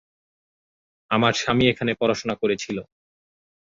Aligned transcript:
আমার 1.11 1.33
স্বামী 1.33 1.65
এখানে 1.69 1.91
পড়াশোনা 1.99 2.35
করেছিল। 2.41 2.77